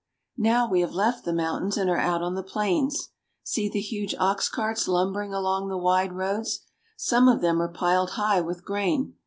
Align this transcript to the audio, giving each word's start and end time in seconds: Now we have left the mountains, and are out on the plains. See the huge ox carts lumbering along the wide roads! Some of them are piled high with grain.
Now 0.39 0.67
we 0.67 0.81
have 0.81 0.95
left 0.95 1.25
the 1.25 1.31
mountains, 1.31 1.77
and 1.77 1.87
are 1.87 1.95
out 1.99 2.23
on 2.23 2.33
the 2.33 2.41
plains. 2.41 3.09
See 3.43 3.69
the 3.69 3.79
huge 3.81 4.15
ox 4.15 4.49
carts 4.49 4.87
lumbering 4.87 5.31
along 5.31 5.67
the 5.69 5.77
wide 5.77 6.13
roads! 6.13 6.61
Some 6.97 7.27
of 7.27 7.41
them 7.41 7.61
are 7.61 7.71
piled 7.71 8.13
high 8.17 8.41
with 8.41 8.65
grain. 8.65 9.13